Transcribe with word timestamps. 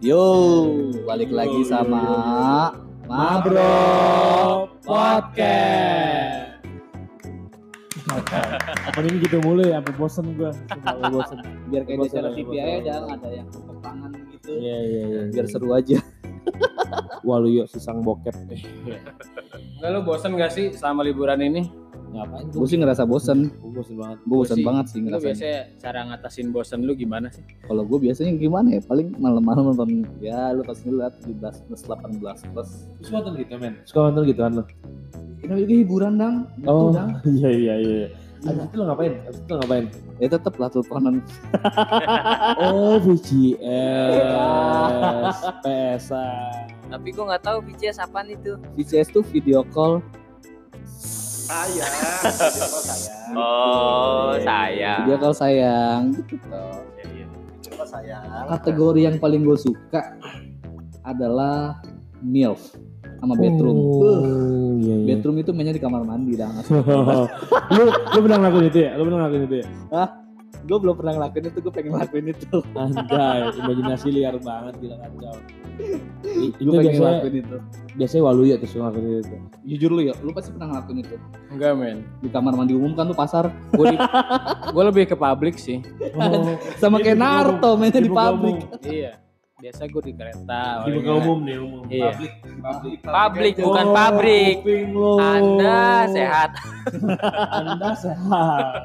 Yo, 0.00 0.24
balik 1.04 1.28
lagi 1.28 1.60
sama 1.68 2.00
Mabro 3.04 4.64
Podcast. 4.80 6.56
Apa 8.88 8.96
ini 9.04 9.20
gitu 9.20 9.44
mulai 9.44 9.76
sampai 9.76 9.92
bosen 10.00 10.32
gua. 10.40 10.56
Sampai 10.56 11.04
bosen. 11.12 11.44
Biar 11.68 11.84
kayak 11.84 12.00
di 12.00 12.08
acara. 12.16 12.28
TV 12.32 12.48
aja 12.56 13.04
dong, 13.04 13.12
ada 13.12 13.28
yang 13.28 13.48
peperangan 13.52 14.10
gitu. 14.32 14.48
Iya 14.56 14.76
iya 14.88 15.02
iya. 15.04 15.20
Biar 15.36 15.46
seru 15.52 15.68
aja. 15.76 16.00
Walu 17.20 17.60
yuk 17.60 17.68
sisang 17.68 18.00
bokep. 18.00 18.32
Enggak 19.84 19.90
lu 19.92 20.00
bosan 20.00 20.32
gak 20.40 20.56
sih 20.56 20.72
selama 20.72 21.04
liburan 21.04 21.44
ini? 21.44 21.68
Ngapain 22.10 22.50
Gue 22.50 22.66
sih 22.66 22.78
ngerasa 22.78 23.06
bosen. 23.06 23.54
Gua 23.62 23.70
bosen 23.80 23.94
banget. 23.94 24.18
Gue 24.26 24.36
bosen 24.42 24.56
sih. 24.58 24.64
banget 24.66 24.84
sih 24.90 24.98
ngerasa. 25.06 25.24
biasanya 25.30 25.60
cara 25.78 26.00
ngatasin 26.10 26.48
bosan 26.50 26.82
lu 26.82 26.92
gimana 26.98 27.30
sih? 27.30 27.42
Kalau 27.64 27.82
gue 27.86 27.98
biasanya 28.02 28.34
gimana 28.34 28.68
ya? 28.74 28.80
Paling 28.82 29.14
malam-malam 29.18 29.70
nonton 29.70 30.02
ya 30.18 30.50
lu 30.50 30.66
pasti 30.66 30.90
lihat 30.90 31.22
17 31.22 31.70
plus 31.70 31.82
18 31.86 32.50
plus. 32.50 32.70
Suka 33.02 33.22
nonton 33.22 33.34
gitu 33.38 33.54
men. 33.62 33.74
Suka 33.86 34.10
nonton 34.10 34.22
gitu 34.26 34.40
kan 34.42 34.52
lo. 34.58 34.64
Ini 35.40 35.54
juga 35.64 35.74
hiburan 35.74 36.12
dang. 36.20 36.44
Gitu, 36.58 36.68
Oh 36.68 36.92
Dang. 36.92 37.16
iya 37.40 37.50
iya 37.50 37.74
iya. 37.80 38.08
Abis 38.40 38.72
itu 38.72 38.76
lo 38.80 38.84
ngapain? 38.88 39.12
Abis 39.28 39.40
itu 39.40 39.52
lo 39.52 39.58
ngapain? 39.60 39.84
Ya 40.20 40.28
tetep 40.32 40.54
lah 40.56 40.68
teleponan. 40.72 41.14
Oh 42.60 42.96
VCS, 43.00 43.56
PSA. 45.64 46.28
Tapi 46.90 47.08
gue 47.14 47.24
nggak 47.24 47.44
tahu 47.46 47.62
VCS 47.64 48.02
apaan 48.02 48.28
itu. 48.32 48.56
VCS 48.76 49.12
tuh 49.14 49.22
video 49.22 49.62
call 49.70 50.02
saya 51.50 51.88
Oh, 53.34 54.34
Iya, 54.38 54.42
saya. 54.46 54.92
Video 55.02 55.16
call 55.18 55.34
sayang 55.34 56.02
gitu 56.14 56.34
toh. 56.46 56.78
coba 57.60 57.84
saya 57.86 58.16
Kategori 58.56 59.00
yang 59.10 59.16
paling 59.18 59.42
gue 59.42 59.58
suka 59.58 60.14
adalah 61.02 61.78
MILF 62.22 62.60
sama 63.20 63.36
bedroom. 63.36 63.76
Oh, 63.76 64.76
iya 64.80 64.96
iya. 64.96 65.06
bedroom 65.12 65.36
itu 65.44 65.50
mainnya 65.52 65.76
di 65.76 65.82
kamar 65.82 66.06
mandi 66.08 66.40
dah. 66.40 66.48
lu 67.76 67.84
lu 67.92 68.18
pernah 68.24 68.38
ngelakuin 68.40 68.66
itu 68.72 68.78
ya? 68.80 68.90
Lu 68.96 69.02
pernah 69.04 69.18
ngelakuin 69.26 69.44
itu 69.44 69.56
ya? 69.60 69.66
Gue 70.60 70.78
belum 70.78 70.94
pernah 70.94 71.12
ngelakuin 71.14 71.44
itu, 71.46 71.58
gue 71.58 71.72
pengen 71.72 71.90
ngelakuin 71.94 72.26
itu. 72.28 72.56
Anjay, 72.74 73.40
imajinasi 73.54 74.08
liar 74.10 74.36
banget 74.36 74.74
gila 74.78 74.96
kacau. 74.98 75.36
I- 76.22 76.52
Gue 76.52 76.52
itu 76.52 76.68
pengen 76.68 76.84
biasanya 76.84 77.00
ngelakuin 77.00 77.34
itu. 77.36 77.56
biasanya 77.90 78.22
walu 78.22 78.42
ya 78.44 78.56
terus 78.56 78.72
ngelakuin 78.72 79.06
itu. 79.16 79.36
Jujur 79.66 79.90
lu 79.90 80.00
ya, 80.02 80.14
lu 80.20 80.30
pasti 80.30 80.50
pernah 80.50 80.68
ngelakuin 80.70 80.98
itu. 81.00 81.16
Enggak 81.48 81.72
men. 81.74 81.98
Di 82.18 82.28
kamar 82.28 82.52
mandi 82.54 82.72
umum 82.72 82.92
kan 82.92 83.04
tuh 83.04 83.16
pasar. 83.16 83.44
Gue 83.72 83.86
di, 83.88 83.96
gue 84.68 84.82
lebih 84.84 85.04
ke 85.06 85.16
publik 85.16 85.56
sih. 85.56 85.80
Oh, 86.12 86.54
Sama 86.76 86.98
Dia 86.98 87.04
kayak 87.06 87.18
Naruto 87.18 87.70
mainnya 87.74 87.98
di 87.98 88.10
publik. 88.10 88.58
Iya. 88.82 89.12
Biasa 89.60 89.84
gue 89.86 90.02
di 90.02 90.12
kereta. 90.16 90.62
Di 90.82 90.90
muka 90.94 91.12
umum 91.14 91.38
nih 91.42 91.56
umum. 91.58 91.82
Iya. 91.86 92.04
Publik, 92.10 92.32
publik. 92.58 92.98
Publik 93.02 93.52
aja. 93.52 93.64
bukan 93.64 93.84
Oh, 93.84 93.92
pabrik. 93.92 94.56
Anda 95.20 95.80
sehat. 96.08 96.50
Anda 97.60 97.90
sehat. 97.94 98.82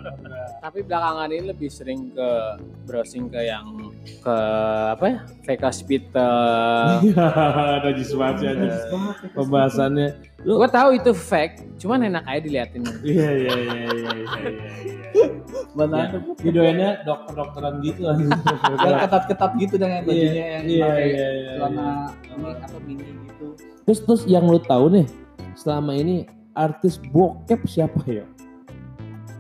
Tapi 0.66 0.82
belakangan 0.82 1.30
ini 1.30 1.46
lebih 1.54 1.70
sering 1.70 2.10
ke 2.10 2.30
browsing 2.90 3.30
ke 3.30 3.38
yang 3.38 3.70
ke 4.02 4.38
apa 4.98 5.06
ya? 5.06 5.18
Fake 5.46 5.62
hospital. 5.62 7.06
Iya, 7.06 7.26
ada 7.78 7.90
jismati 7.94 8.50
aja. 8.50 8.90
Pembahasannya. 9.38 10.26
Lu 10.42 10.58
gue 10.58 10.66
tahu 10.66 10.98
itu 10.98 11.14
fake, 11.14 11.78
cuman 11.78 12.10
enak 12.10 12.26
aja 12.26 12.42
diliatin. 12.42 12.82
Iya 13.06 13.30
iya 13.30 13.54
iya 13.62 13.78
iya 13.78 14.10
iya 14.10 14.10
iya. 14.50 15.28
Mana 15.78 15.94
Ya, 16.02 16.06
ada 16.10 16.18
Videonya 16.42 16.90
dokter-dokteran 17.06 17.74
gitu 17.86 18.02
lah. 18.10 18.18
yang 18.82 18.98
ketat-ketat 19.06 19.52
gitu 19.62 19.76
dan 19.78 19.90
yang 20.02 20.06
bajunya 20.10 20.46
yang 20.50 20.64
Iya 20.66 20.82
pakai 20.90 21.06
iya 21.06 21.28
iya. 21.30 21.52
celana 21.62 21.88
ini 22.26 22.50
apa 22.58 22.78
mini 22.82 23.06
gitu. 23.06 23.46
Terus 23.86 24.00
terus 24.02 24.22
yang 24.26 24.50
lu 24.50 24.58
tahu 24.58 24.90
nih 24.90 25.06
selama 25.54 25.94
ini 25.94 26.26
artis 26.58 26.98
bokep 27.14 27.62
siapa 27.70 28.02
ya? 28.10 28.26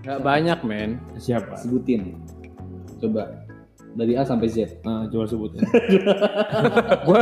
Gak 0.05 0.21
banyak 0.21 0.59
men. 0.61 1.01
Siapa? 1.17 1.57
Sebutin. 1.57 2.13
Coba 2.97 3.41
dari 3.91 4.13
A 4.13 4.21
sampai 4.21 4.47
Z. 4.47 4.83
Nah, 4.83 5.07
coba 5.07 5.25
sebutin. 5.25 5.65
gue 7.07 7.21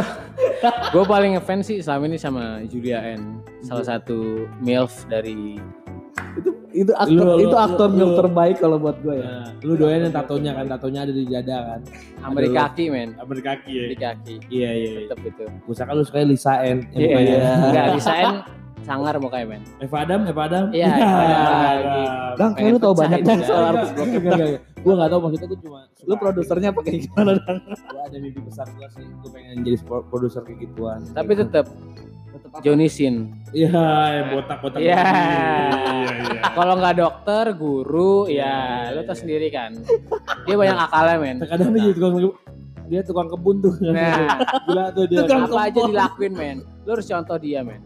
gue 0.92 1.04
paling 1.06 1.32
ngefans 1.34 1.64
sih 1.66 1.80
selama 1.80 2.04
ini 2.06 2.18
sama 2.18 2.44
Julia 2.66 3.00
N 3.10 3.40
salah 3.62 3.86
satu 3.86 4.48
milf 4.60 5.06
dari 5.06 5.60
Itu 6.34 6.50
itu 6.74 6.90
aktor 6.92 7.14
Lu- 7.14 7.38
lu- 7.38 7.46
itu 7.46 7.54
aktor 7.56 7.88
lu- 7.88 8.00
yang 8.00 8.12
lu- 8.12 8.20
terbaik 8.20 8.58
kalau 8.58 8.78
buat 8.78 8.98
gue 9.00 9.16
ya. 9.16 9.24
Nah, 9.24 9.48
lu 9.62 9.74
doyan 9.76 10.02
yang 10.04 10.14
tatonya 10.14 10.52
kan, 10.54 10.66
tatonya 10.68 11.00
ada 11.06 11.14
di 11.14 11.24
dada 11.24 11.58
kan? 11.70 11.80
Aduh. 12.50 12.50
kaki 12.52 12.84
men 12.90 13.10
di 13.14 13.44
kaki 13.44 13.72
ya? 13.72 13.84
di 13.86 13.98
kaki 13.98 14.36
Iya 14.50 14.70
iya. 14.72 14.90
iya. 14.90 15.00
tetep 15.06 15.20
itu 15.24 15.46
Gue 15.46 15.74
lu 15.94 16.04
suka 16.04 16.18
Lisa 16.26 16.54
N. 16.60 16.82
yang 16.90 16.98
iya 16.98 17.08
mukanya. 17.08 17.38
nggak 17.70 17.86
bisain 17.94 18.28
sangar 18.84 19.16
mukanya 19.18 19.58
men. 19.58 19.62
Eva 19.80 19.98
Adam, 20.04 20.22
Eva 20.28 20.42
Adam. 20.46 20.64
Iya, 20.76 20.92
Eva 20.92 21.20
Adam. 21.24 21.64
Lagi. 21.64 22.04
Bang, 22.36 22.52
kayak 22.54 22.70
lu 22.76 22.80
tau 22.80 22.94
banyak 22.94 23.20
dong 23.28 23.42
soal 23.48 23.64
artis 23.74 23.92
bokep. 23.96 24.24
Gue 24.84 24.94
gak 25.00 25.10
tau 25.16 25.20
maksudnya 25.24 25.48
gue 25.48 25.60
cuma 25.64 25.80
Lu 26.04 26.14
produsernya 26.20 26.70
pakai 26.76 26.94
gimana 27.08 27.32
dong? 27.40 27.60
Gue 27.72 28.02
ada 28.04 28.18
mimpi 28.20 28.40
besar 28.44 28.68
gue 28.68 28.88
sih. 28.92 29.06
Gue 29.24 29.30
pengen 29.32 29.64
jadi 29.64 29.78
produser 29.88 30.42
kayak 30.44 30.60
gituan. 30.60 31.00
Tapi 31.16 31.32
tetep 31.40 31.66
Johnny 32.62 32.92
Sin. 32.92 33.32
Iya 33.56 33.72
yang 34.20 34.28
botak-botak 34.36 34.80
Iya. 34.84 35.00
Iya 35.00 36.12
iya. 36.20 36.42
Kalau 36.52 36.74
nggak 36.78 36.96
dokter 37.00 37.46
guru 37.56 38.28
ya 38.28 38.92
Iya, 38.92 38.94
lu 39.00 39.02
tau 39.08 39.16
iya. 39.16 39.22
sendiri 39.24 39.48
kan. 39.50 39.72
Dia 40.44 40.56
banyak 40.60 40.78
akalnya 40.78 41.16
men. 41.18 41.38
Kadang 41.48 41.72
dia 41.72 41.94
tukang 41.96 42.14
Dia 42.92 43.02
tukang 43.02 43.28
kebun 43.32 43.64
tuh. 43.64 43.74
Nah. 43.80 44.38
Gila 44.68 44.86
tuh 44.92 45.06
dia. 45.08 45.24
Tukang 45.24 45.48
apa 45.48 45.72
aja 45.72 45.80
dilakuin 45.88 46.34
men? 46.36 46.58
Lu 46.84 47.00
harus 47.00 47.08
contoh 47.08 47.40
dia 47.40 47.64
men 47.64 47.80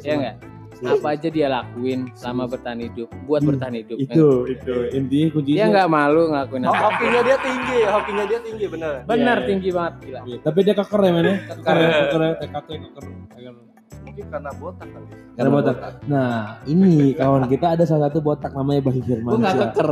ya 0.00 0.14
enggak 0.14 0.36
apa 0.78 1.08
aja 1.10 1.26
dia 1.26 1.46
lakuin 1.48 2.06
selama 2.14 2.46
bertahan 2.46 2.78
hidup 2.78 3.10
buat 3.26 3.42
Hmm, 3.42 3.50
bertahan 3.50 3.74
hidup. 3.74 3.98
Itu 3.98 4.46
itu. 4.46 4.74
Intinya 4.94 5.26
kuncinya 5.32 5.58
dia 5.58 5.66
nggak 5.68 5.88
malu 5.88 6.22
ngelakuin 6.30 6.62
apa. 6.62 6.78
hokinya 6.80 7.20
dia 7.20 7.36
tinggi 7.36 7.78
hokinya 7.82 8.24
dia 8.24 8.38
tinggi 8.38 8.64
bener. 8.68 8.92
Bener 9.02 9.18
Iya, 9.34 9.34
iya. 9.36 9.48
tinggi 9.50 9.68
banget 9.74 9.94
gila. 9.98 10.20
Iya, 10.22 10.36
Tapi 10.38 10.58
dia 10.62 10.74
keker 10.74 11.00
ya 11.00 11.10
men 11.10 11.24
ya 11.24 11.34
Keker 11.50 11.74
ya 11.74 11.88
Keker 11.90 12.20
ya 12.20 12.32
TKT 12.36 12.68
keker. 12.78 13.04
Keker. 13.28 13.54
mungkin 13.98 14.24
karena 14.30 14.50
botak 14.54 14.88
kali 14.88 15.06
Karena 15.34 15.50
botak. 15.50 15.76
Nah 16.06 16.32
ini 16.64 16.90
kawan 17.12 17.42
kita 17.44 17.66
ada 17.74 17.84
salah 17.84 18.06
satu 18.06 18.18
botak 18.20 18.50
namanya 18.52 18.80
Bahi 18.80 19.00
Gue 19.00 19.06
Firman 19.08 19.34
gak 19.36 19.54
keker. 19.74 19.90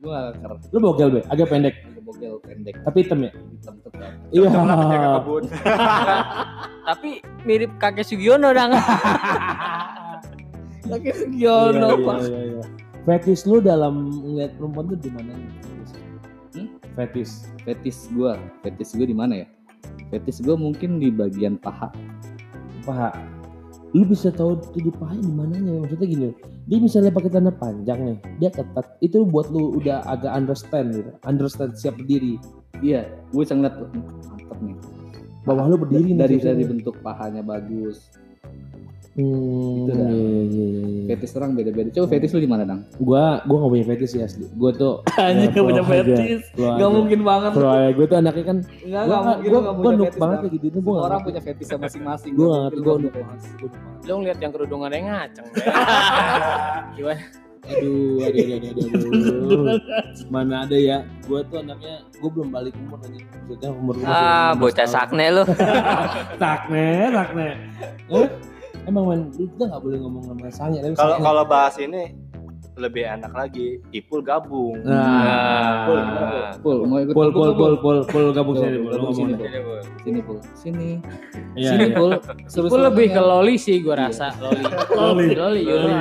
Gue 0.00 0.08
gak 0.08 0.32
keker. 0.40 0.52
Lu 0.72 0.78
bogel 0.80 1.08
be 1.12 1.20
Agak 1.28 1.52
pendek 1.52 1.74
Gue 1.92 2.00
bogel 2.00 2.34
pendek. 2.40 2.74
Tapi 2.88 2.98
hitam 3.04 3.20
ya 3.20 3.30
Hitam 3.36 3.74
tetap. 3.84 4.12
Iya 4.32 4.48
kebun 4.48 5.44
Tapi 6.88 7.10
mirip 7.44 7.70
kakek 7.76 8.08
Sugiono 8.08 8.48
dong. 8.56 8.72
Lagi 10.88 11.04
Iya, 11.12 11.14
Sugiono 11.20 11.88
iya, 11.92 12.06
pak. 12.08 12.16
iya, 12.24 12.40
iya. 12.48 12.64
Fetish 13.04 13.44
lu 13.48 13.60
dalam 13.64 14.12
ngeliat 14.24 14.56
perempuan 14.56 14.84
tuh 14.92 14.98
di 15.00 15.10
mana? 15.12 15.32
Hmm? 16.56 16.68
Fetish. 16.96 17.48
Fetis 17.68 18.08
gue. 18.12 18.32
Fetis 18.64 18.96
gue 18.96 19.06
di 19.08 19.16
mana 19.16 19.44
ya? 19.44 19.46
Fetis 20.08 20.40
gue 20.40 20.56
mungkin 20.56 20.96
di 20.96 21.12
bagian 21.12 21.60
paha. 21.60 21.92
Paha. 22.88 23.12
Lu 23.92 24.04
bisa 24.08 24.32
tahu 24.32 24.56
tuh 24.60 24.80
di 24.80 24.92
paha 24.92 25.16
di 25.16 25.32
mananya? 25.32 25.80
Maksudnya 25.84 26.06
gini, 26.08 26.28
dia 26.70 26.78
misalnya 26.78 27.10
pakai 27.10 27.34
tanda 27.34 27.50
panjang 27.50 27.98
nih, 27.98 28.18
dia 28.38 28.50
ketat. 28.54 28.86
Itu 29.02 29.26
buat 29.26 29.50
lu 29.50 29.74
udah 29.82 30.06
agak 30.06 30.30
understand 30.30 30.94
gitu. 30.94 31.10
Understand 31.26 31.74
siap 31.74 31.98
berdiri. 31.98 32.38
Iya, 32.78 33.10
gue 33.34 33.42
"Wah, 33.42 33.58
mantep 33.58 34.58
nih. 34.62 34.76
Bawah 35.42 35.66
lu 35.66 35.76
berdiri 35.82 36.14
nih. 36.14 36.20
dari 36.22 36.36
dari 36.38 36.62
bentuk 36.62 36.94
pahanya 37.02 37.42
bagus. 37.42 38.14
Hmm, 39.10 39.26
Itu 39.82 39.90
dah. 39.90 40.06
iya, 40.06 40.22
iya, 40.46 40.66
iya. 40.70 41.04
Fetis 41.10 41.34
orang 41.34 41.50
beda-beda. 41.52 41.90
Coba 41.90 42.06
fetis 42.08 42.30
lu 42.30 42.38
di 42.38 42.46
mana 42.46 42.62
dang? 42.62 42.86
Gua 42.96 43.42
gua 43.42 43.56
gak 43.60 43.70
punya 43.70 43.86
fetish 43.88 44.10
sih 44.10 44.20
asli. 44.20 44.46
Gua 44.54 44.70
tuh 44.70 45.02
Anjing 45.18 45.50
Ya, 45.50 45.52
gak 45.52 45.66
punya 45.66 45.82
fetis. 45.82 46.40
Flow 46.52 46.70
Gak 46.70 46.78
aja. 46.78 46.94
mungkin 46.94 47.20
banget. 47.20 47.50
Aja. 47.52 47.90
Gua 47.90 48.06
tuh 48.06 48.16
anaknya 48.16 48.44
kan 48.46 48.56
Enggak, 48.80 49.02
gua 49.02 49.16
enggak 49.18 49.34
mungkin 49.34 49.50
gua, 49.50 49.60
gak 49.60 49.74
gua 49.74 49.82
punya 49.82 49.98
fetis. 50.06 50.20
banget 50.22 50.38
gitu. 50.46 50.66
Gua 50.70 50.70
Semua 50.70 50.92
nggak 50.92 51.06
orang 51.06 51.20
punya 51.20 51.40
fetisnya 51.42 51.76
masing-masing. 51.76 52.32
Gua 52.32 52.46
Nggak 52.46 52.54
nggak 52.54 52.62
ngerti. 52.62 52.78
mungkin 52.78 52.86
Gua 52.86 52.94
nuk 52.94 53.10
punya 53.10 53.24
banget. 53.26 53.40
fetis. 53.42 53.52
Gua 53.60 53.70
lu 54.00 54.14
ngeliat 54.16 54.38
yang 54.38 54.52
kerudungannya 54.52 55.00
ngaceng 55.02 55.46
gimana 56.96 57.22
Aduh, 57.60 58.24
aduh, 58.24 58.40
aduh, 58.40 58.68
aduh, 58.72 58.86
aduh. 58.88 59.64
Mana 60.34 60.64
ada 60.64 60.74
ya? 60.74 61.04
Gua 61.28 61.44
tuh 61.44 61.60
anaknya, 61.60 62.02
gua 62.18 62.30
belum 62.32 62.48
balik 62.50 62.72
umur 62.74 62.98
aja. 62.98 63.20
Maksudnya 63.20 63.70
umur 63.70 63.94
gua 63.94 64.06
masih 64.06 64.16
ah, 64.16 64.50
16 64.50 64.62
bocah 64.64 64.86
sakne 64.88 65.26
lu. 65.28 65.44
Sakne, 66.34 66.86
sakne. 67.12 67.48
Eh, 68.08 68.26
emang 68.88 69.04
man, 69.08 69.20
kita 69.34 69.64
nggak 69.68 69.82
boleh 69.82 69.98
ngomong 70.00 70.24
nama 70.30 70.48
sange. 70.52 70.78
kalau 70.96 71.16
kalau 71.20 71.44
bahas 71.44 71.76
ini 71.76 72.14
lebih 72.80 73.04
enak 73.04 73.32
lagi 73.36 73.76
Ipul 73.92 74.24
gabung 74.24 74.80
Nah, 74.88 75.84
Pul, 75.84 75.98
gimana, 76.00 76.40
Pul? 76.64 76.76
Mau 76.88 76.98
ikut 77.02 77.12
pul, 77.12 77.28
gabung 77.28 77.34
pul, 77.36 77.50
nggak, 77.52 77.60
pul, 77.60 77.74
pul, 77.76 77.98
pul, 78.08 78.24
gabung 78.32 78.56
sini, 78.56 78.76
pul. 78.80 78.92
Sini. 79.12 79.32
Pul. 79.36 79.78
Sini 80.00 80.20
pul, 80.24 80.38
sini. 80.56 80.90
Iya, 81.60 81.70
Sini 81.76 81.86
iya. 81.92 81.96
pul. 81.98 82.10
Suruh 82.48 82.68
gue 82.72 82.80
lebih 82.88 83.06
ke 83.12 83.20
loli 83.20 83.54
sih 83.60 83.84
gue 83.84 83.92
rasa 83.92 84.32
loli 84.40 84.64
Loli. 84.96 85.26
loli 85.36 85.62
loli. 85.68 85.92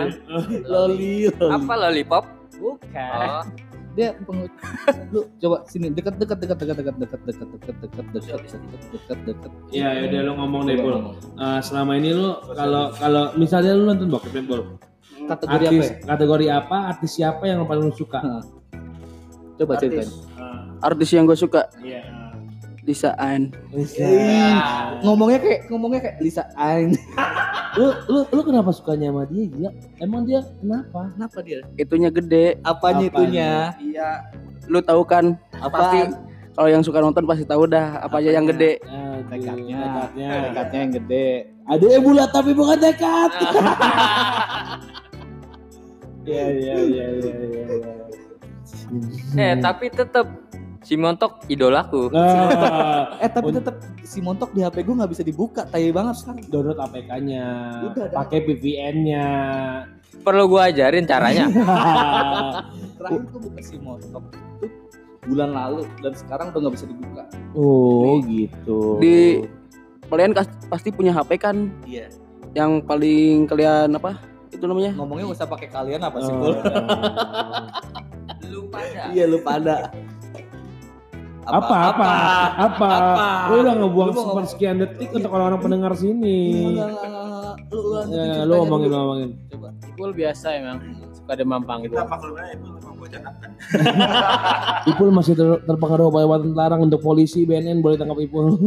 loli. 0.64 1.14
Apa 1.36 1.74
lollipop? 1.76 2.24
bukan 2.60 3.40
Oh, 3.40 3.44
dia 3.92 4.14
pengu- 4.20 4.52
lu 5.10 5.26
coba 5.38 5.66
sini 5.66 5.90
dekat 5.90 6.16
dekat 6.16 6.38
dekat 6.38 6.58
dekat 6.58 6.76
dekat 6.78 6.96
dekat 6.96 7.20
dekat 7.22 7.48
dekat 7.50 7.76
dekat 7.80 8.06
dekat 8.06 8.36
dekat 8.40 8.62
dekat 8.92 9.20
dekat 9.24 9.52
Ya 9.70 9.90
udah 10.04 10.20
lu 10.22 10.32
ngomong 10.36 10.62
deh 10.66 10.78
Bol. 10.78 11.14
Eh, 11.36 11.60
selama 11.60 11.92
ini 11.94 12.12
lu 12.12 12.30
kalau 12.52 12.94
kalau 12.94 13.34
misalnya 13.36 13.74
lu 13.74 13.84
nonton 13.86 14.08
bokep 14.08 14.36
Bol. 14.44 14.62
kategori 15.22 15.46
apa 15.62 15.70
Artis 15.70 15.86
ya? 15.86 15.96
kategori 16.08 16.46
apa? 16.50 16.78
Artis 16.90 17.12
siapa 17.14 17.44
yang 17.46 17.62
paling 17.64 17.86
lu 17.86 17.94
suka? 17.94 18.20
coba 19.56 19.74
ceritain 19.76 20.08
Artis 20.80 21.10
yang 21.12 21.24
gue 21.24 21.36
suka 21.36 21.68
Iya. 21.80 22.00
Lisa 22.90 23.14
Ann. 23.22 23.54
Ih, 23.70 24.58
ngomongnya 25.06 25.38
kayak 25.38 25.70
ngomongnya 25.70 26.00
kayak 26.10 26.18
Lisa 26.26 26.50
Ain 26.58 26.98
Lu 27.78 27.94
lu 28.10 28.26
lu 28.34 28.42
kenapa 28.42 28.74
sukanya 28.74 29.14
sama 29.14 29.30
dia 29.30 29.46
gila? 29.46 29.70
Emang 30.02 30.26
dia 30.26 30.42
kenapa? 30.58 31.14
kenapa 31.14 31.38
dia 31.46 31.62
Itunya 31.78 32.10
gede. 32.10 32.58
apanya 32.66 33.06
Apanya? 33.06 33.06
itunya 33.14 33.52
Iya. 33.78 34.10
Lu 34.66 34.82
tahu 34.82 35.06
kan? 35.06 35.38
Pasti 35.54 36.10
apa 36.10 36.18
kalau 36.58 36.66
yang 36.66 36.82
suka 36.82 36.98
nonton 36.98 37.30
pasti 37.30 37.46
tahu 37.46 37.70
dah 37.70 38.02
apa 38.02 38.26
aja 38.26 38.34
yang 38.34 38.50
gede. 38.50 38.82
Aduh, 38.82 39.22
tekadnya 39.30 39.78
tekadnya. 39.86 40.30
tekadnya 40.50 40.80
yang 40.82 40.94
gede 40.98 41.28
Ada 41.70 41.86
yang 41.86 42.02
bulat 42.02 42.30
tapi 42.34 42.52
bukan 42.58 42.78
tekad. 42.82 43.32
Iya 46.30 46.46
iya 46.46 46.76
iya 46.78 47.06
iya 47.10 47.36
iya. 47.42 47.66
iya. 47.74 47.94
Eh 49.34 49.54
tapi 49.58 49.90
tetep 49.90 50.30
si 50.80 50.96
Montok 50.96 51.44
idolaku. 51.46 52.08
Nah, 52.10 53.20
eh 53.20 53.28
tapi 53.28 53.52
tetap 53.52 53.76
si 54.02 54.20
montok 54.20 54.50
di 54.52 54.62
HP 54.62 54.82
gue 54.82 54.96
nggak 54.96 55.12
bisa 55.12 55.22
dibuka 55.22 55.62
tai 55.64 55.92
banget 55.92 56.16
sekarang 56.18 56.40
download 56.48 56.80
APK-nya, 56.80 57.46
pakai 58.10 58.40
VPN-nya. 58.42 59.28
Perlu 60.20 60.48
gua 60.48 60.68
ajarin 60.68 61.04
caranya. 61.04 61.46
terakhir 62.96 63.22
gue 63.26 63.40
buka 63.42 63.60
si 63.60 63.76
montok 63.78 64.24
itu 64.58 64.68
bulan 65.26 65.52
lalu 65.52 65.84
dan 66.00 66.14
sekarang 66.14 66.50
udah 66.50 66.60
nggak 66.60 66.76
bisa 66.76 66.88
dibuka 66.88 67.24
oh 67.54 68.18
gitu. 68.26 68.98
Di- 68.98 69.46
Kalian 70.10 70.34
pasti 70.66 70.90
punya 70.90 71.14
HP 71.14 71.38
kan 71.38 71.70
iya 71.86 72.10
yang 72.52 72.82
paling 72.82 73.46
kalian 73.46 73.94
apa? 73.94 74.18
Itu 74.50 74.66
namanya? 74.66 74.98
ngomongnya 74.98 75.30
usah 75.30 75.46
pakai 75.46 75.70
kalian 75.70 76.02
apa 76.02 76.18
sih 76.18 76.34
Oh. 76.34 76.40
Bul? 76.42 76.56
Lu 78.50 78.66
pada. 78.68 79.14
iya 79.14 79.24
lu 79.24 79.38
pada 79.40 79.94
apa 81.52 81.76
apa 81.90 82.08
apa, 82.56 82.88
Apa? 82.88 82.90
lu 83.48 83.56
udah 83.60 83.76
ngebuang 83.76 84.10
ngomong- 84.12 84.46
sekian 84.46 84.78
detik 84.78 85.10
untuk 85.10 85.30
orang-orang 85.30 85.60
pendengar 85.60 85.92
Iya, 85.92 86.00
sini 86.00 86.40
enggak, 86.70 86.88
enggak, 86.88 87.06
enggak. 87.06 87.56
Lu, 87.70 87.80
lu, 87.80 87.90
ya, 87.90 88.06
ceritanya 88.08 88.46
lu 88.46 88.54
ngomongin 88.60 88.90
ngomongin 88.92 89.30
Coba. 89.48 89.68
Ipul 89.86 90.12
biasa 90.12 90.48
emang 90.56 90.78
suka 91.12 91.34
demam 91.34 91.62
panggung. 91.62 91.92
maklumnya 91.92 92.44
memang 92.56 92.96
bocah 92.96 93.20
nakal. 93.20 93.50
Ipul 94.86 95.10
masih 95.12 95.34
ter- 95.34 95.62
terpengaruh 95.64 96.08
perawatan 96.08 96.52
larang 96.54 96.82
untuk 96.82 97.00
polisi 97.00 97.44
BNN 97.44 97.80
boleh 97.80 97.96
tangkap 97.96 98.18
Ipul 98.18 98.56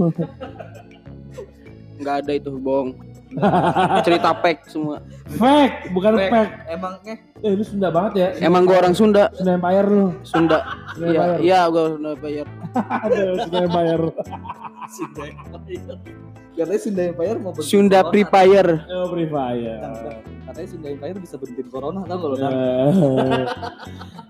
Enggak 1.97 2.17
ada 2.21 2.33
itu, 2.33 2.51
bohong. 2.53 2.91
Cerita 4.03 4.31
pek 4.35 4.65
semua. 4.65 5.01
fake 5.31 5.91
bukan 5.91 6.13
Fake. 6.15 6.31
fake 6.31 6.53
Emangnya 6.69 7.15
eh 7.39 7.53
lu 7.53 7.63
Sunda 7.63 7.89
banget 7.89 8.13
ya 8.15 8.29
Emang 8.43 8.63
gua 8.63 8.79
orang 8.79 8.93
Sunda. 8.93 9.33
Sunda 9.33 9.53
Empire 9.55 9.87
lu 9.87 10.07
Sunda. 10.23 10.59
Sunda 10.93 11.07
Iya, 11.07 11.19
Empire 11.19 11.41
iya 11.41 11.61
gua 11.67 11.85
Sunda 11.91 12.11
bayar. 12.17 12.47
Aduh, 13.05 13.35
Sunda 13.41 13.59
Empire 13.63 14.05
Sunda 14.89 15.23
Empire. 15.25 15.97
Katanya 16.53 16.81
Sunda 16.81 17.03
Empire 17.07 17.37
mau 17.39 17.51
berhenti 17.51 17.67
Sunda 17.67 17.99
corona. 17.99 18.11
Free 18.11 18.27
Fire. 18.27 18.71
oh 18.87 19.07
Free 19.09 19.25
Fire 19.27 19.79
Katanya 20.43 20.69
Sunda 20.69 20.89
Empire 20.91 21.17
bisa 21.19 21.35
berhenti 21.37 21.63
corona 21.65 22.01
tau 22.03 22.17
gak 22.17 22.29
lo? 22.29 22.37
Dan? 22.37 22.53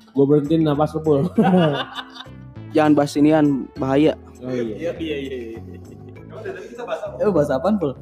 gue 0.09 0.25
berhentiin 0.25 0.63
nafas 0.63 0.93
lu 0.93 1.01
Pul 1.01 1.19
Jangan 2.71 2.93
bahas 2.95 3.13
inian, 3.15 3.69
bahaya. 3.75 4.17
oh 4.39 4.49
iya 4.49 4.65
Iya 4.89 4.93
iya 4.97 5.17
iya. 5.19 5.37
iya. 5.53 5.59
Kamu 6.25 6.41
dari 6.41 6.55
tadi 6.55 6.69
kita 6.71 6.83
bahas 6.83 7.01
apa? 7.03 7.15
Eh 7.19 7.29
bahasa 7.29 7.53
apaan 7.55 7.77
Pul? 7.77 7.93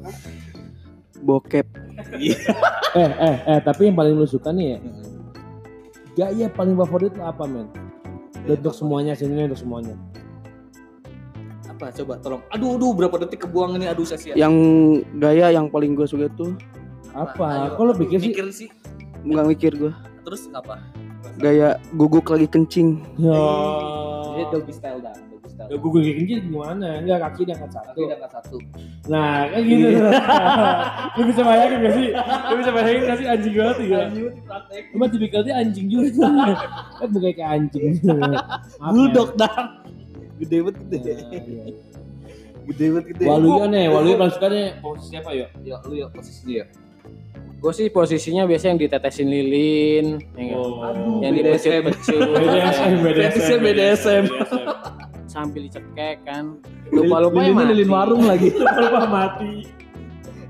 Bokep. 1.21 1.67
eh 2.97 3.11
eh 3.21 3.37
eh 3.47 3.59
tapi 3.61 3.87
yang 3.87 3.95
paling 3.95 4.17
lu 4.17 4.25
suka 4.25 4.49
nih 4.51 4.75
ya 4.75 4.79
gaya 6.11 6.47
paling 6.51 6.75
favorit 6.75 7.13
lu 7.15 7.23
apa 7.23 7.45
men 7.47 7.69
untuk 8.43 8.73
semuanya 8.73 9.13
sini 9.13 9.47
untuk 9.47 9.59
semuanya 9.59 9.95
Apa 11.71 11.89
coba 11.97 12.13
tolong. 12.21 12.41
Aduh 12.53 12.77
aduh 12.77 12.93
berapa 12.93 13.15
detik 13.25 13.49
kebuang 13.49 13.73
ini 13.81 13.89
aduh 13.89 14.05
sia-sia. 14.05 14.37
Yang 14.37 14.53
gaya 15.17 15.49
yang 15.49 15.65
paling 15.65 15.97
gue 15.97 16.05
suka 16.05 16.29
itu 16.29 16.53
apa 17.17 17.73
kok 17.73 17.81
lu 17.81 17.93
pikir 17.97 18.17
sih 18.21 18.29
Mikir 18.29 18.47
sih. 18.53 18.67
nggak 19.25 19.45
mikir 19.49 19.71
gue. 19.73 19.93
Terus 20.21 20.45
apa? 20.53 20.77
Gaya 21.41 21.81
guguk 21.97 22.29
lagi 22.29 22.45
kencing. 22.45 23.01
ya 23.17 23.33
Ini 24.35 24.43
doggy 24.53 24.73
style 24.77 25.01
dah, 25.01 25.15
style. 25.61 25.69
Ya, 25.69 25.75
gue 25.77 25.89
kayak 25.93 26.15
kencing 26.17 26.41
gimana? 26.49 26.87
Enggak 26.97 27.19
kaki 27.21 27.41
diangkat 27.45 27.71
satu. 27.71 28.01
Kaki 28.01 28.13
angkat 28.17 28.31
satu. 28.33 28.57
Nah, 29.05 29.33
kayak 29.47 29.63
gitu. 29.65 29.87
Lu 31.17 31.23
bisa 31.29 31.41
bayangin 31.45 31.77
gak 31.81 31.93
sih? 31.93 32.07
Lu 32.17 32.53
bisa 32.57 32.71
bayangin 32.73 33.01
gak 33.05 33.17
sih 33.21 33.27
anjing 33.29 33.53
banget 33.53 33.77
ya? 33.77 33.99
Lanjut 34.01 34.31
dipraktek. 34.33 34.83
Cuma 34.89 35.05
tipikalnya 35.05 35.53
anjing 35.57 35.87
juga. 35.87 36.27
kan 36.97 37.07
bukan 37.09 37.31
kayak 37.35 37.49
anjing. 37.49 37.91
Ya. 38.11 38.89
Bulldog 38.89 39.29
dah. 39.35 39.83
Gede 40.41 40.57
banget 40.65 40.75
gede. 40.89 40.99
Nah, 40.99 41.41
iya. 41.45 41.63
Gede 42.65 42.85
banget 42.89 43.05
gede. 43.13 43.23
Waluyo 43.27 43.65
nih, 43.67 43.85
Waluyo 43.91 44.15
paling 44.17 44.33
suka 44.33 44.47
nih 44.49 44.65
posisi 44.79 45.13
apa 45.17 45.31
yuk? 45.35 45.49
Ya 45.61 45.77
lu 45.85 45.93
ya 45.93 46.07
posisi 46.09 46.41
dia. 46.47 46.65
Gue 47.61 47.73
sih 47.77 47.93
posisinya 47.93 48.49
biasa 48.49 48.73
yang 48.73 48.79
ditetesin 48.81 49.29
lilin, 49.29 50.17
yang, 50.33 50.57
Oh. 50.57 51.21
yang 51.21 51.29
dipecut-pecut, 51.37 52.25
BDSM, 52.33 52.93
Fetishnya 53.05 53.57
BDSM. 53.61 54.23
Sambil 55.31 55.63
dicekek 55.63 56.19
kan. 56.27 56.59
Lupa-lupa 56.91 57.39
ya 57.39 57.47
Lilinnya 57.47 57.63
mati. 57.63 57.71
lilin 57.71 57.89
warung 57.89 58.23
lagi. 58.27 58.49
Lupa 58.83 59.01
mati. 59.07 59.51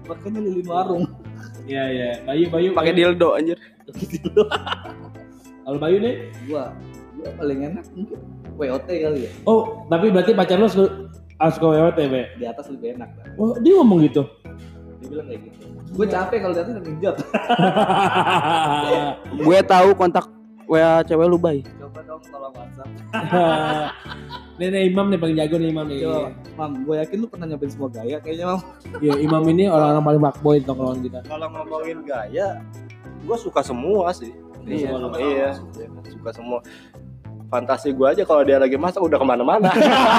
Makanya 0.10 0.40
lilin 0.42 0.66
warung. 0.66 1.04
Iya 1.70 1.84
iya. 1.88 2.10
Bayu 2.26 2.50
Bayu. 2.50 2.70
Pakai 2.74 2.94
dildo 2.98 3.38
anjir. 3.38 3.62
Kalau 5.62 5.78
Bayu 5.78 6.02
nih? 6.02 6.34
gua 6.50 6.74
gua 7.14 7.30
paling 7.38 7.60
enak 7.70 7.86
mungkin 7.94 8.20
WOT 8.58 8.90
kali 8.90 9.20
ya. 9.30 9.32
Oh, 9.46 9.86
tapi 9.88 10.10
berarti 10.10 10.34
pacar 10.34 10.58
lu 10.58 10.66
suka 10.66 11.08
harus 11.38 11.58
ke 11.58 11.66
WWT, 11.66 12.00
Be. 12.10 12.22
Di 12.38 12.46
atas 12.46 12.70
lebih 12.70 12.98
enak 12.98 13.10
dah. 13.18 13.26
Oh, 13.38 13.54
dia 13.62 13.74
ngomong 13.78 14.06
gitu. 14.06 14.26
Dia 15.02 15.08
bilang 15.10 15.26
kayak 15.30 15.42
gitu. 15.50 15.66
Gue 15.92 16.06
capek 16.08 16.38
kalau 16.40 16.54
di 16.54 16.62
atas 16.62 16.74
ngejat. 16.78 17.16
Gue 19.46 19.60
tahu 19.66 19.90
kontak 19.98 20.26
WA 20.72 21.04
cewek 21.04 21.28
lu 21.28 21.36
bay. 21.36 21.60
Coba 21.76 22.00
dong 22.08 22.24
tolong 22.32 22.54
WhatsApp. 22.56 22.90
nih, 24.64 24.68
nih 24.72 24.82
Imam 24.88 25.12
nih 25.12 25.20
paling 25.20 25.36
jago 25.36 25.56
nih 25.60 25.70
Imam 25.76 25.86
nih. 25.92 26.00
Coba, 26.08 26.32
Mam, 26.56 26.72
gue 26.88 26.96
yakin 27.04 27.18
lu 27.20 27.28
pernah 27.28 27.46
nyobain 27.52 27.72
semua 27.76 27.90
gaya 27.92 28.18
kayaknya 28.24 28.46
Mam. 28.48 28.62
Iya, 29.04 29.14
Imam 29.20 29.44
ini 29.52 29.68
orang-orang 29.68 30.04
paling 30.08 30.22
fuckboy 30.24 30.56
di 30.64 30.66
tongkrongan 30.66 31.00
kita. 31.04 31.20
Kalau 31.28 31.48
ngomongin 31.52 32.00
gaya, 32.08 32.48
gua 33.28 33.36
suka 33.36 33.60
semua 33.60 34.16
sih. 34.16 34.32
Iya, 34.64 34.96
Iya, 35.20 35.50
iya, 35.60 35.88
suka 36.08 36.32
semua. 36.32 36.64
Fantasi 37.52 37.92
gua 37.92 38.16
aja 38.16 38.24
kalau 38.24 38.48
dia 38.48 38.56
lagi 38.56 38.80
masak 38.80 39.04
udah 39.04 39.20
ke 39.20 39.28
mana-mana. 39.28 39.68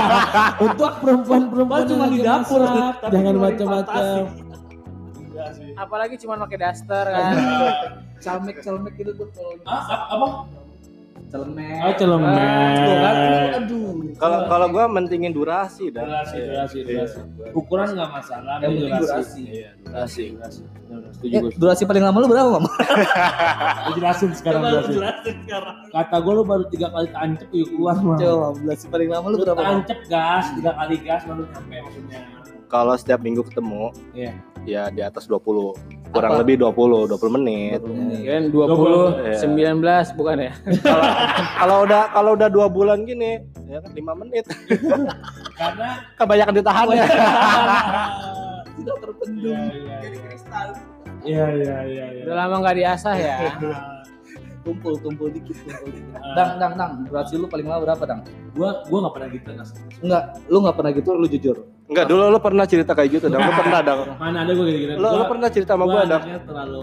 Untuk 0.69 1.01
perempuan-perempuan 1.01 1.83
cuma 1.89 2.05
di 2.13 2.21
dapur, 2.21 2.61
masak, 2.61 3.09
jangan 3.09 3.35
macam-macam. 5.45 5.79
Apalagi 5.79 6.15
cuma 6.17 6.35
pakai 6.41 6.59
daster 6.59 7.05
kan. 7.07 7.33
Calmek 8.19 8.57
calmek 8.61 8.95
gitu 8.95 9.11
tuh 9.13 9.27
kalau 9.31 9.53
Ah, 9.65 9.83
apa? 10.09 10.27
celemek. 11.29 11.81
Oh, 11.81 11.95
celemek. 11.97 12.77
Tuh 12.77 12.97
kan, 12.99 13.15
aduh. 13.57 13.89
Kalau 14.15 14.39
kalau 14.47 14.67
gua 14.69 14.85
mentingin 14.87 15.33
durasi 15.33 15.89
dan 15.89 16.05
Durasi, 16.05 16.37
durasi, 16.39 16.77
Iya. 16.79 17.09
durasi. 17.09 17.19
Ukuran 17.53 17.89
nggak 17.91 18.11
masalah, 18.13 18.55
Yang 18.61 18.69
penting 18.71 18.93
durasi. 18.93 19.09
durasi. 19.09 19.43
Iya, 19.49 19.71
durasi. 19.81 20.25
Eh, 21.25 21.43
durasi 21.57 21.83
paling 21.89 22.05
lama 22.05 22.21
lu 22.21 22.29
berapa, 22.29 22.49
Mam? 22.53 22.65
Lu 23.89 23.91
jelasin 23.97 24.31
sekarang 24.37 24.61
durasi. 24.61 24.93
sekarang. 24.93 25.77
Kata 25.89 26.17
gue 26.21 26.33
lu 26.35 26.45
baru 26.45 26.65
tiga 26.69 26.93
kali 26.93 27.09
tancep 27.09 27.49
yuk 27.51 27.69
keluar 27.71 27.97
mah. 27.97 28.17
Coba, 28.21 28.47
durasi 28.55 28.85
paling 28.93 29.09
lama 29.09 29.27
lu 29.27 29.37
berapa? 29.41 29.57
Mam? 29.57 29.69
tancep 29.81 30.01
gas, 30.07 30.45
tiga 30.53 30.71
kali 30.77 30.97
gas 31.01 31.23
baru 31.25 31.43
nyampe 31.49 31.77
maksudnya. 31.81 32.21
Kalau 32.73 32.97
setiap 32.97 33.21
minggu 33.21 33.45
ketemu, 33.45 33.93
Iya. 34.17 34.33
ya 34.65 34.83
di 34.89 35.05
atas 35.05 35.29
20. 35.29 35.77
Kurang 36.09 36.37
Apa? 36.37 36.41
lebih 36.41 36.57
20, 36.61 37.05
20 37.05 37.37
menit. 37.37 37.85
20 37.85 37.93
menit. 38.01 38.25
Kan 38.25 38.45
20, 38.49 39.01
Iya. 39.29 39.37
19 39.37 40.09
bukan 40.17 40.37
ya? 40.41 40.53
Kalau 40.81 41.05
kalau 41.61 41.77
udah 41.85 42.03
kalau 42.17 42.31
udah 42.33 42.49
dua 42.49 42.67
bulan 42.73 43.05
gini, 43.05 43.45
ya 43.69 43.85
kan 43.85 43.93
5 43.93 44.13
menit. 44.17 44.45
Karena 45.53 45.89
Kebanyakan 46.17 46.55
ditahan 46.57 46.87
ya. 46.97 47.05
Sudah 48.77 48.97
terpendung. 49.05 49.63
Iya, 51.23 51.45
iya, 51.45 51.47
iya, 51.55 51.77
iya, 51.85 52.05
iya. 52.09 52.23
Udah 52.25 52.37
lama 52.41 52.55
nggak 52.65 52.77
diasah 52.81 53.15
ya. 53.21 53.37
Tumpul, 54.65 54.95
tumpul 55.03 55.27
dikit, 55.29 55.59
tumpul 55.59 55.91
dikit. 55.91 56.15
Ah. 56.17 56.35
Dang, 56.39 56.51
dang, 56.57 56.73
dang. 56.79 56.93
Durasi 57.11 57.35
lu 57.35 57.51
paling 57.51 57.67
lama 57.67 57.83
berapa, 57.83 58.03
Dang? 58.07 58.21
Gua 58.55 58.81
gua 58.87 58.99
nggak 59.05 59.15
pernah 59.19 59.29
gitu 59.35 59.49
Nas. 59.59 59.71
Enggak, 59.99 60.23
lu 60.47 60.57
nggak 60.63 60.77
pernah 60.79 60.93
gitu, 60.95 61.11
lu 61.19 61.27
jujur. 61.27 61.57
Enggak, 61.91 62.05
dulu 62.09 62.23
lu 62.31 62.39
pernah 62.39 62.65
cerita 62.65 62.93
kayak 62.95 63.11
gitu, 63.21 63.27
dong. 63.27 63.43
Lu 63.43 63.53
pernah 63.55 63.81
dong. 63.83 64.01
Mana 64.23 64.47
ada 64.47 64.53
gua 64.55 64.65
gitu-gitu. 64.67 64.93
Lu, 64.97 65.09
lu 65.09 65.25
pernah 65.27 65.49
cerita 65.51 65.73
sama 65.75 65.85
gua, 65.87 66.03
dong. 66.07 66.23
anaknya 66.23 66.39
terlalu 66.47 66.83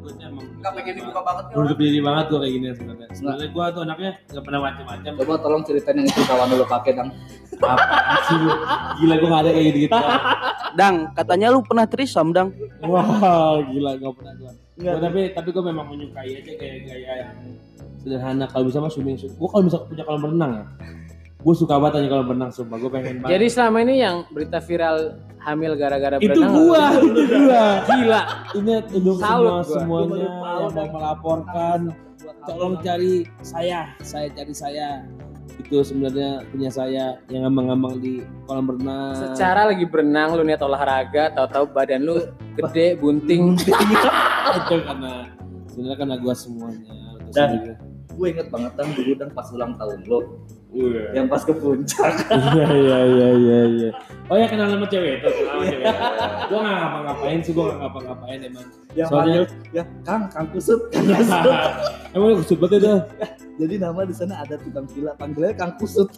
gua 0.00 0.12
tuh 0.14 0.22
emang 0.22 0.44
Nggak 0.56 0.72
pengen 0.72 0.94
dibuka 0.98 1.20
banget 1.22 1.44
menutup 1.54 1.78
diri 1.78 1.98
banget 2.00 2.24
gue 2.26 2.38
kayak 2.38 2.52
gini 2.54 2.66
sebenarnya 2.74 3.06
sebenarnya 3.14 3.48
gue 3.48 3.64
tuh 3.70 3.82
anaknya 3.86 4.10
gak 4.26 4.44
pernah 4.46 4.60
macam-macam 4.62 5.12
Coba 5.14 5.34
tolong 5.38 5.62
ceritain 5.62 5.96
yang 5.98 6.08
itu 6.08 6.22
kawan 6.26 6.48
lu 6.48 6.66
pakai 6.66 6.92
dong. 6.94 7.10
apa 7.56 8.18
sih 8.26 8.36
lu 8.36 8.50
gila 8.98 9.14
gue 9.16 9.28
gak 9.30 9.42
ada 9.46 9.50
kayak 9.50 9.66
gitu 9.66 9.78
gitu 9.86 9.98
Dang, 10.76 10.96
katanya 11.14 11.46
lu 11.48 11.60
pernah 11.62 11.86
trisam, 11.86 12.26
Dang. 12.30 12.48
wow 12.82 13.62
gila 13.62 13.90
gak 13.96 14.12
pernah 14.14 14.32
gue 14.34 14.52
Gua 14.76 14.92
tapi 14.98 15.20
tapi 15.32 15.48
gue 15.48 15.64
memang 15.64 15.86
menyukai 15.88 16.30
aja 16.34 16.52
kayak 16.52 16.76
gaya 16.84 17.12
yang 17.24 17.30
sederhana 17.96 18.44
kalau 18.46 18.64
bisa 18.66 18.78
mah 18.78 18.90
swimming 18.90 19.16
suit 19.16 19.32
gue 19.32 19.48
kalau 19.48 19.64
bisa 19.64 19.78
punya 19.82 20.02
kolam 20.02 20.24
renang 20.26 20.52
ya 20.52 20.64
gue 21.46 21.54
suka 21.54 21.78
banget 21.78 22.02
aja 22.02 22.08
kolam 22.10 22.28
renang 22.34 22.50
sumpah. 22.50 22.74
Gue 22.74 22.90
pengen 22.90 23.22
banget. 23.22 23.38
Jadi 23.38 23.46
selama 23.54 23.78
ini 23.86 23.94
yang 24.02 24.26
berita 24.34 24.58
viral 24.58 25.14
hamil 25.46 25.78
gara-gara 25.78 26.18
itu 26.18 26.26
berenang 26.26 26.54
gua 26.58 26.84
itu 27.06 27.22
gua. 27.46 27.66
Gila. 27.86 28.22
ini 28.58 28.72
untuk 28.98 29.16
semua 29.22 29.38
gua. 29.38 29.62
semuanya 29.62 30.26
Gua 30.26 30.50
yang 30.58 30.72
mau 30.74 30.86
melaporkan. 30.90 31.80
Tolong 32.50 32.74
cari 32.82 33.22
saya 33.46 33.94
saya 34.02 34.26
cari 34.34 34.50
saya. 34.50 34.88
Itu 35.62 35.86
sebenarnya 35.86 36.42
punya 36.50 36.70
saya 36.74 37.04
yang 37.30 37.46
ngambang-ngambang 37.46 38.02
di 38.02 38.26
kolam 38.50 38.66
renang 38.66 39.14
Secara 39.14 39.70
lagi 39.70 39.86
berenang 39.86 40.34
lu 40.34 40.42
niat 40.42 40.60
olahraga, 40.60 41.32
tahu-tahu 41.32 41.70
badan 41.70 42.02
lu 42.02 42.26
gede, 42.58 42.98
bunting. 42.98 43.54
itu 44.58 44.74
karena 44.82 45.30
sebenarnya 45.70 45.96
karena 45.96 46.16
gua 46.18 46.34
semuanya. 46.34 46.94
Dan-. 47.30 47.78
Gue 48.16 48.32
inget 48.32 48.48
banget 48.48 48.72
dan 48.80 48.88
dulu 48.96 49.12
dan 49.12 49.28
pas 49.36 49.44
ulang 49.52 49.76
tahun 49.76 50.00
lo 50.08 50.24
Iya. 50.66 51.02
yang 51.14 51.26
pas 51.26 51.40
ke 51.40 51.52
puncak. 51.52 52.12
iya 52.52 52.66
iya 52.68 52.98
iya 53.06 53.28
iya 53.32 53.58
iya 53.66 53.90
oh 54.26 54.34
ya 54.34 54.46
kenal 54.50 54.66
sama 54.66 54.84
cewek 54.84 55.22
itu 55.22 55.28
kenal 55.30 55.54
sama 55.54 55.64
cewek 55.64 55.86
gua 56.46 56.60
nggak 56.60 56.76
ngapa-ngapain 56.76 57.38
sih 57.40 57.52
gua 57.54 57.64
nggak 57.64 57.78
ngapa-ngapain 57.80 58.38
emang 58.42 58.66
yang 58.92 59.08
Soalnya- 59.08 59.46
panggil 59.46 59.72
ya 59.72 59.84
Kang 60.02 60.22
Kang 60.28 60.46
Kusut 60.50 60.80
Kang 60.90 61.06
Kusut. 61.14 61.44
emang 62.12 62.26
lu 62.28 62.36
kusut 62.42 62.58
banget 62.58 62.80
itu 62.82 62.94
Jadi 63.56 63.74
nama 63.80 64.00
di 64.04 64.12
sana 64.12 64.34
ada 64.36 64.54
tukang 64.60 64.84
villa 64.84 65.16
panggilnya 65.16 65.56
Kang 65.56 65.72
Kusut. 65.80 66.12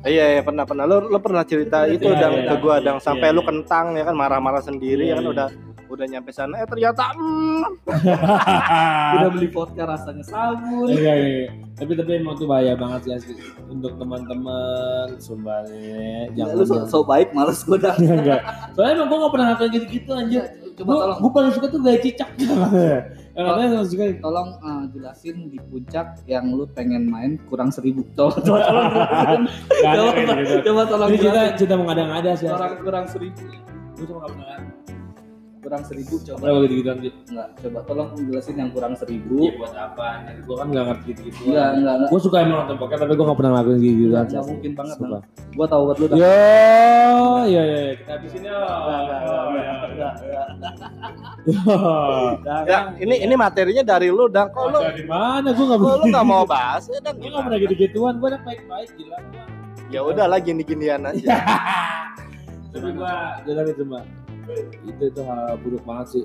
Iya, 0.00 0.24
iya 0.32 0.40
pernah 0.40 0.64
pernah. 0.64 0.88
Lo 0.88 0.96
lo 1.04 1.20
pernah 1.20 1.44
cerita 1.44 1.84
itu 1.84 2.08
Iya, 2.08 2.16
dang 2.16 2.34
iya, 2.38 2.48
ke 2.48 2.54
gua 2.56 2.76
iya, 2.76 2.84
dang 2.86 2.98
sampai 2.98 3.28
iya, 3.28 3.36
lu 3.36 3.40
iya. 3.40 3.48
kentang 3.52 3.86
ya 3.92 4.04
kan 4.04 4.16
marah-marah 4.16 4.62
sendiri 4.62 5.04
Iya, 5.04 5.12
ya 5.12 5.14
kan 5.20 5.24
iya. 5.24 5.32
udah 5.36 5.48
udah 5.86 6.06
nyampe 6.06 6.30
sana 6.30 6.58
eh 6.58 6.66
ternyata 6.66 7.12
mm, 7.14 7.64
Udah 9.14 9.30
beli 9.30 9.48
vodka 9.48 9.84
rasanya 9.84 10.24
sabun. 10.24 10.90
Iya, 10.90 11.12
iya, 11.14 11.28
iya. 11.44 11.50
Tapi 11.74 11.92
tapi 11.94 12.10
emang 12.18 12.34
tuh 12.34 12.46
bahaya 12.46 12.74
banget 12.74 13.00
sih 13.04 13.12
asli. 13.14 13.34
untuk 13.66 13.98
teman-teman 13.98 15.18
sumpahnya 15.18 16.30
Ya, 16.34 16.46
jangan 16.46 16.54
lu 16.54 16.64
so, 16.64 16.76
so 16.86 16.98
baik 17.02 17.34
males 17.34 17.62
gue 17.62 17.76
dah. 17.76 17.94
enggak. 17.94 18.40
Soalnya 18.72 18.92
emang 18.96 19.08
gua 19.08 19.18
gak 19.26 19.32
pernah 19.34 19.46
ngelakuin 19.50 19.70
gitu-gitu 19.72 20.10
anjir. 20.12 20.44
Coba 20.74 20.90
Gua, 20.90 20.98
tolong 21.00 21.18
gua 21.20 21.30
paling 21.32 21.52
suka 21.52 21.66
tuh 21.68 21.80
gaya 21.80 21.98
cicak 21.98 22.30
gitu. 22.34 22.54
Yang 23.34 23.46
gak 23.74 23.86
suka 23.90 24.04
tolong 24.22 24.48
eh, 24.54 24.82
jelasin 24.94 25.36
di 25.50 25.58
puncak 25.60 26.06
yang 26.24 26.54
lu 26.54 26.64
pengen 26.70 27.10
main 27.10 27.34
kurang 27.46 27.70
seribu. 27.70 28.06
Coba 28.14 28.38
coba 28.38 28.58
tolong 28.62 28.90
Coba, 29.74 30.12
gitu. 30.38 30.54
coba 30.62 30.82
tolong 30.86 31.08
kita 31.12 31.26
jelasin. 31.26 31.54
kita 31.58 31.72
mau 31.74 31.84
ngada-ngada 31.90 32.30
sih. 32.38 32.46
Kurang 32.46 32.74
kurang 32.80 33.06
seribu. 33.10 33.42
Gua 33.94 34.04
cuma 34.06 34.18
gak 34.20 34.30
pernah 34.30 34.58
Kurang 35.64 35.82
seribu 35.88 36.14
coba. 36.20 36.36
Kenapa 36.44 36.58
gitu-gitu 36.68 36.88
anjir. 36.92 37.12
Enggak, 37.24 37.48
coba 37.56 37.78
tolong 37.88 38.08
jelasin 38.20 38.54
yang 38.60 38.70
kurang 38.70 38.94
seribu. 39.00 39.36
Iya 39.40 39.52
buat 39.56 39.72
apa? 39.72 40.04
anjir. 40.20 40.44
Gua 40.44 40.56
kan 40.60 40.66
gak 40.68 40.84
ngerti 40.92 41.10
gitu. 41.16 41.28
Enggak, 41.48 41.68
enggak, 41.72 41.94
enggak. 41.96 42.08
Gue 42.12 42.20
suka 42.20 42.36
emang 42.44 42.56
nonton 42.60 42.76
poker 42.76 42.96
tapi 43.00 43.12
gue 43.16 43.24
gak 43.24 43.38
pernah 43.40 43.50
ngelakuin 43.56 43.78
gitu 43.80 43.88
gitu 43.88 44.04
Enggak, 44.04 44.24
enggak 44.28 44.44
mungkin 44.44 44.70
banget. 44.76 44.96
Sumpah. 45.00 45.20
Gua 45.54 45.66
tahu 45.70 45.82
buat 45.88 45.96
lu 45.96 46.06
iya 46.12 46.36
iya 47.48 47.62
iya. 47.64 47.92
kita 47.96 48.10
habisin 48.12 48.42
Oh, 48.44 49.50
iya. 49.54 49.72
Yo. 51.44 51.60
ya 52.64 52.78
ini 52.98 53.14
ini 53.20 53.34
materinya 53.36 53.82
dari 53.84 54.08
lu 54.08 54.26
dang 54.32 54.48
kok 54.50 54.68
lu 54.68 54.80
Dari 54.80 55.04
mana? 55.04 55.48
Gue 55.52 55.64
gak 55.64 55.78
kok 55.78 55.84
pernah. 55.84 56.00
lu 56.00 56.06
nggak 56.12 56.26
mau 56.26 56.44
bahas 56.54 56.82
ya 56.88 56.98
dang 57.00 57.16
Gue 57.16 57.30
gak 57.30 57.44
pernah 57.44 57.58
gitu-gituan. 57.60 58.14
Gue 58.20 58.28
anak 58.32 58.42
baik-baik 58.44 58.90
gila. 58.96 59.18
gua. 59.32 59.44
ya 59.92 60.00
udahlah 60.02 60.40
gini-ginian 60.40 61.04
aja 61.06 61.36
Tapi 62.74 62.88
gue 62.90 63.12
jalan 63.46 63.64
itu 63.70 63.84
mbak. 63.86 64.04
Itu 64.84 65.02
itu 65.08 65.20
hal 65.24 65.56
buruk 65.60 65.82
banget 65.88 66.06
sih. 66.08 66.24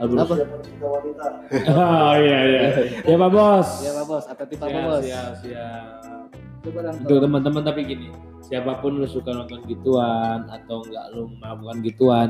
Hal 0.00 0.06
buruk. 0.08 0.24
Apa? 0.24 0.34
Oh 1.70 2.14
iya 2.16 2.38
iya. 2.46 2.60
Ya 3.04 3.16
Pak 3.20 3.30
Bos. 3.30 3.68
Ya 3.84 3.92
Pak 3.96 4.04
Bos, 4.08 4.24
tipe 4.26 4.54
Pak 4.56 4.68
Siap, 4.68 4.84
Bos? 4.84 5.02
siap, 5.04 5.32
siap. 5.44 5.84
Coba 6.60 6.78
dong. 6.84 6.96
Untuk 7.04 7.18
teman-teman 7.24 7.62
tapi 7.64 7.80
gini, 7.88 8.08
siapa 8.44 8.80
pun 8.84 9.00
lu 9.00 9.08
suka 9.08 9.32
nonton 9.32 9.64
gituan 9.64 10.44
atau 10.48 10.84
enggak 10.84 11.06
lu 11.16 11.32
melakukan 11.40 11.78
gituan, 11.80 12.28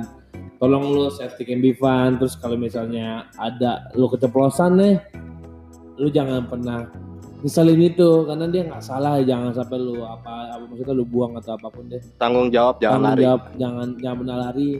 tolong 0.62 0.84
lu 0.86 1.10
safety 1.10 1.42
can 1.46 1.58
be 1.58 1.74
fun. 1.74 2.14
Terus 2.20 2.38
kalau 2.38 2.54
misalnya 2.54 3.26
ada 3.42 3.90
lu 3.98 4.06
keceplosan 4.06 4.78
nih, 4.78 4.94
lu 5.98 6.06
jangan 6.14 6.46
pernah 6.46 6.86
misalin 7.40 7.80
itu 7.80 8.10
karena 8.28 8.46
dia 8.48 8.62
nggak 8.68 8.84
salah 8.84 9.20
jangan 9.24 9.52
sampai 9.52 9.78
lu 9.80 10.04
apa 10.04 10.52
apa 10.52 10.64
maksudnya 10.68 10.94
lu 10.94 11.04
buang 11.08 11.36
atau 11.40 11.56
apa 11.56 11.68
pun 11.72 11.88
deh. 11.88 12.00
Tanggung 12.20 12.48
jawab 12.52 12.78
jangan 12.80 12.94
Tanggung 12.96 13.12
lari. 13.12 13.24
jawab, 13.24 13.42
jangan 13.56 13.86
jangan 14.00 14.16
pernah 14.24 14.38
lari. 14.48 14.70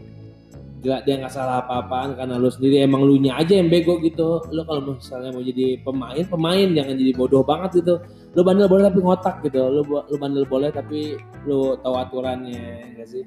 Gak, 0.80 1.04
dia 1.04 1.20
nggak 1.20 1.28
salah 1.28 1.60
apa-apaan 1.60 2.16
karena 2.16 2.40
lu 2.40 2.48
sendiri 2.48 2.80
emang 2.80 3.04
lu 3.04 3.20
nya 3.20 3.36
aja 3.36 3.52
yang 3.52 3.68
bego 3.68 4.00
gitu. 4.00 4.40
Lu 4.48 4.64
kalau 4.64 4.96
misalnya 4.96 5.28
mau 5.28 5.44
jadi 5.44 5.76
pemain 5.84 6.24
pemain 6.24 6.68
jangan 6.72 6.94
jadi 6.96 7.12
bodoh 7.12 7.44
banget 7.44 7.84
gitu. 7.84 7.94
Lu 8.32 8.40
bandel 8.40 8.64
boleh 8.64 8.88
tapi 8.88 8.98
ngotak 9.04 9.36
gitu. 9.44 9.60
Lu 9.60 9.84
lu 9.84 10.16
bandel 10.16 10.48
boleh 10.48 10.72
tapi 10.72 11.20
lu 11.44 11.76
tahu 11.84 11.94
aturannya 12.00 12.96
enggak 12.96 13.08
sih? 13.12 13.24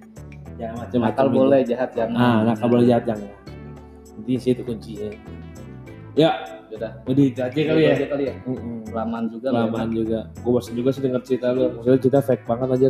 Jangan 0.57 0.85
macam-macam 0.85 1.13
Nakal 1.13 1.27
gitu. 1.29 1.37
boleh, 1.37 1.59
jahat 1.65 1.89
jangan. 1.93 2.17
ah 2.17 2.37
nakal 2.45 2.67
boleh 2.73 2.85
jahat 2.89 3.03
jangan. 3.05 3.29
Jadi 4.17 4.33
sih 4.41 4.51
itu 4.57 4.61
kuncinya 4.65 5.09
ya 6.13 6.29
Udah. 6.73 6.91
udah 7.05 7.23
itu 7.23 7.39
aja 7.39 7.59
kali 7.61 7.81
ya? 7.83 7.93
Aja 7.93 8.07
kali 8.09 8.23
ya. 8.29 8.33
Kelamaan 8.89 9.25
juga 9.29 9.47
lu 9.49 9.55
kelamaan 9.69 9.89
juga. 9.89 10.19
Gue 10.41 10.51
bosan 10.51 10.73
juga 10.73 10.89
sih 10.89 11.01
denger 11.01 11.21
cerita 11.21 11.47
lu. 11.51 11.61
Maksudnya 11.77 11.99
cerita 12.01 12.19
fake 12.21 12.43
banget 12.45 12.69
aja 12.73 12.89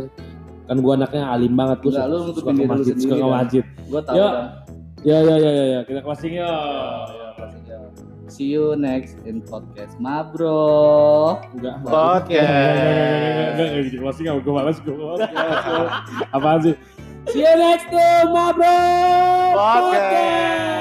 kan 0.64 0.80
gue 0.80 0.92
anaknya 0.96 1.28
alim 1.28 1.52
banget 1.52 1.76
gue 1.84 1.92
Enggak, 1.92 2.08
lu 2.08 2.16
suka, 2.32 2.40
suka 2.40 2.50
ke 2.56 2.64
masjid 2.64 2.94
suka 2.96 3.14
ke 3.20 3.26
masjid 3.28 3.64
Gue 3.84 4.00
tahu 4.00 4.16
Ya. 4.16 4.28
ya 5.04 5.18
ya 5.20 5.36
ya 5.36 5.50
ya, 5.52 5.64
ya. 5.76 5.80
kita 5.84 6.00
closing 6.00 6.40
yo. 6.40 6.48
See 8.32 8.48
you 8.48 8.72
next 8.72 9.20
in 9.28 9.44
podcast 9.44 9.92
Mabro. 10.00 11.36
enggak. 11.52 11.84
Oke. 11.84 12.40
enggak 12.40 12.48
enggak 13.52 13.68
enggak 13.68 13.68
enggak 13.84 14.00
closing 14.00 14.24
gue 14.40 14.52
malas 14.56 14.76
gue 14.80 14.96
apaan 16.32 16.58
sih? 16.64 16.74
See 17.28 17.44
you 17.44 17.52
next 17.60 17.92
time 17.92 18.32
bro. 18.32 18.76
Podcast. 19.52 20.73